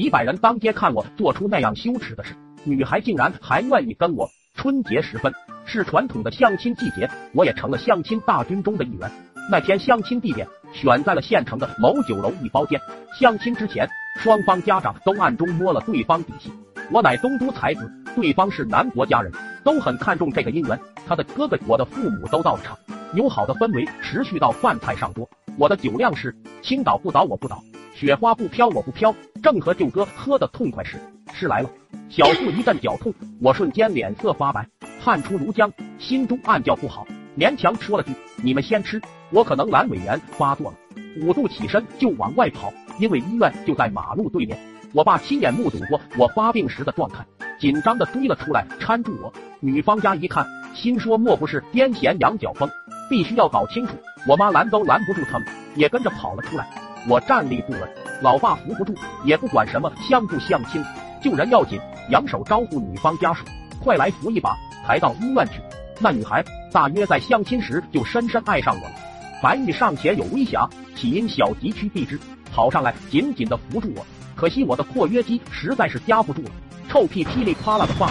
[0.00, 4.30] 几百人当街看我做出那样羞耻的事，女孩竟然还愿意跟我。
[4.54, 5.30] 春节时分
[5.66, 9.12] 是传统的相亲季节，我也成了相亲大军中的一员。
[9.50, 12.80] 那天相亲地点选在了县城的某酒楼一包间。
[13.20, 13.86] 相亲之前，
[14.16, 16.50] 双方家长都暗中摸了对方底细。
[16.90, 19.30] 我乃东都才子，对方是南国家人，
[19.62, 20.80] 都很看重这个姻缘。
[21.06, 22.74] 他的哥哥、我的父母都到场，
[23.12, 25.28] 友好的氛围持续到饭菜上桌。
[25.58, 27.62] 我的酒量是青岛不倒我不倒，
[28.00, 29.14] 雪花不飘我不飘。
[29.42, 30.96] 正和舅哥喝得痛快时，
[31.34, 31.68] 事来了，
[32.08, 33.12] 小腹一阵绞痛，
[33.42, 34.66] 我瞬间脸色发白，
[34.98, 38.98] 汗出如浆，心中暗叫不好，勉强说了句：“你们先吃，
[39.30, 40.78] 我可能阑尾炎发作了。”
[41.20, 44.58] 五度起身就往外跑，因为医院就在马路对面。
[44.94, 47.22] 我爸亲眼目睹过我发病时的状态，
[47.60, 49.30] 紧张的追了出来搀住我。
[49.60, 52.66] 女方家一看，心说莫不是癫痫羊角风，
[53.10, 53.92] 必须要搞清楚。
[54.26, 56.66] 我妈拦都拦不住他们，也跟着跑了出来。
[57.08, 57.80] 我站立不稳，
[58.20, 60.84] 老爸扶不住，也不管什么相不相亲，
[61.22, 63.44] 救人要紧，扬手招呼女方家属，
[63.82, 64.54] 快来扶一把，
[64.86, 65.60] 抬到医院去。
[65.98, 68.82] 那女孩大约在相亲时就深深爱上我。
[68.82, 68.94] 了，
[69.42, 72.20] 白玉尚且有微瑕，岂因小疾趋避之，
[72.52, 74.04] 跑上来紧紧的扶住我。
[74.36, 74.76] 可惜我。
[74.76, 76.50] 的括约肌实在是夹不住了，
[76.90, 78.10] 臭屁噼里啪啦的放，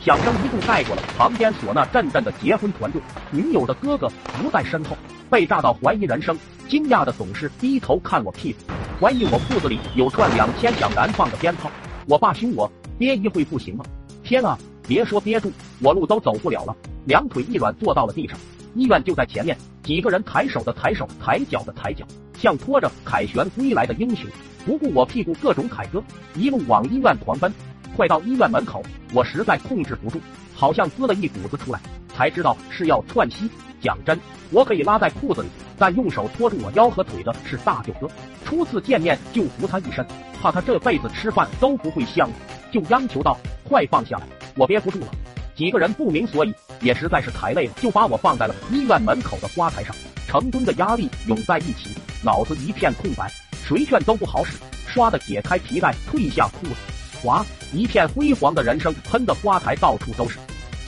[0.00, 3.02] 响声一度盖过了旁边唢呐阵阵的结婚团队。
[3.32, 4.08] 女友的哥哥
[4.40, 4.96] 不在身后，
[5.28, 6.36] 被炸到怀疑人生，
[6.68, 8.58] 惊讶的总是低头看我屁股，
[9.00, 11.70] 怀疑我裤子里有串两千响燃放的鞭炮。
[12.06, 13.84] 我爸凶我，憋一会不行吗？
[14.24, 18.38] 天啊，别说憋住，我路都走不了了，两腿一软坐到了地上。
[18.74, 22.06] 医院就在前面，几个人抬手的抬手，抬脚的抬脚，
[22.38, 24.28] 像拖着凯旋归来的英雄。
[24.64, 26.02] 不顾我屁股各种凯歌，
[26.34, 27.52] 一路往医院狂奔。
[27.96, 28.82] 快到医院门口，
[29.12, 30.20] 我实在控制不住，
[30.54, 31.80] 好像滋了一股子出来，
[32.14, 33.50] 才知道是要串吸。
[33.80, 34.18] 讲真，
[34.50, 35.48] 我可以拉在裤子里，
[35.78, 38.08] 但用手托住我腰和腿的是大舅哥。
[38.44, 40.06] 初次见面就扶他一身，
[40.40, 42.28] 怕他这辈子吃饭都不会香，
[42.72, 43.36] 就央求道
[43.68, 44.26] ：“快放下来！”
[44.56, 45.06] 我憋不住了。
[45.54, 49.94] 几个人不明所以，也实在是抬累了，就把我放在了医院门口的花台上。
[50.26, 51.90] 成吨的压力涌在一起，
[52.22, 53.30] 脑子一片空白。
[53.64, 54.56] 谁劝都不好使，
[54.88, 56.74] 唰的解开皮带，褪下裤子，
[57.22, 60.38] 哗，一片辉煌的人生喷的花台到处都是。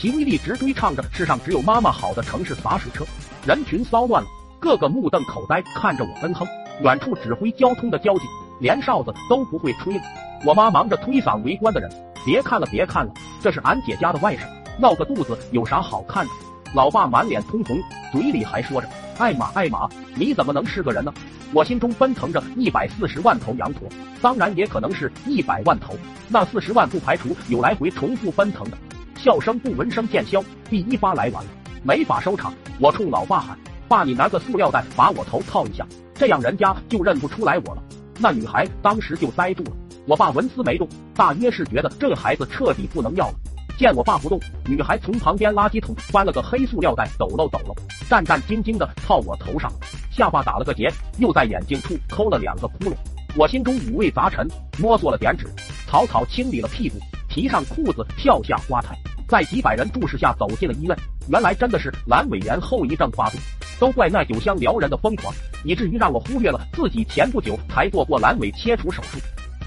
[0.00, 3.04] 齐威利直追唱着“世上只有妈妈好”的城市洒水车，
[3.44, 4.28] 人群骚乱了，
[4.60, 6.46] 个个目瞪口呆看着我跟哼。
[6.84, 8.22] 远处指挥交通的交警
[8.60, 10.02] 连哨子都不会吹了，
[10.46, 11.90] 我妈忙着推搡围观的人，
[12.24, 14.42] 别看了别看了，这是俺姐家的外甥，
[14.78, 16.30] 闹个肚子有啥好看的？
[16.74, 17.76] 老爸满脸通红，
[18.12, 18.88] 嘴里还说着
[19.18, 21.12] ：“艾玛，艾玛，你怎么能是个人呢？”
[21.52, 23.88] 我心中奔腾着一百四十万头羊驼，
[24.22, 25.96] 当然也可能是一百万头。
[26.28, 28.78] 那四十万不排除有来回重复奔腾的。
[29.18, 31.50] 笑声不闻声渐消，第一发来晚了，
[31.82, 32.54] 没法收场。
[32.78, 33.58] 我冲老爸喊
[33.88, 35.84] ：“爸，你拿个塑料袋把我头套一下，
[36.14, 37.82] 这样人家就认不出来我了。”
[38.20, 39.72] 那女孩当时就呆住了。
[40.06, 43.34] 我爸纹丝没动，大约是觉得这孩子彻底不能要了。
[43.76, 47.74] 见我爸不动，女孩从旁边垃圾桶翻了个黑塑料袋，抖搂抖搂，
[48.08, 49.68] 战战兢兢的套我头上。
[50.12, 52.94] 下巴打了个结，又在眼睛处抠了两个窟窿。
[53.36, 54.48] 我心中五味杂陈，
[54.78, 55.46] 摸索了点纸，
[55.88, 56.98] 草草清理了屁股，
[57.38, 60.98] 提上裤子，跳下花台，在几百人注视下走进了医院。
[61.28, 63.38] 原来真的是阑尾炎后遗症发作，
[63.78, 65.32] 都怪那酒香撩人的疯狂，
[65.64, 69.20] 以至于让我忽略了自己前不久才做过阑尾切除手术。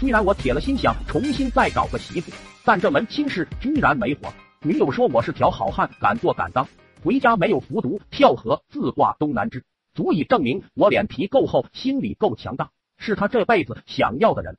[0.00, 2.32] 虽然我铁了心想重新再找个媳妇，
[2.64, 4.32] 但这门亲事居然没活。
[4.62, 6.66] 女友说我是条好汉，敢做敢当，
[7.04, 9.62] 回家没有服毒，跳河自挂东南枝。
[9.92, 14.56] 足以证明我脸皮够厚，心里够强大，是他这辈子想要的人。